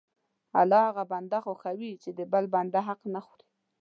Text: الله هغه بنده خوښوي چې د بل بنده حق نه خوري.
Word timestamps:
الله 0.59 0.79
هغه 0.87 1.03
بنده 1.11 1.39
خوښوي 1.45 1.91
چې 2.03 2.09
د 2.17 2.21
بل 2.31 2.45
بنده 2.55 2.79
حق 2.87 3.01
نه 3.13 3.19
خوري. 3.25 3.47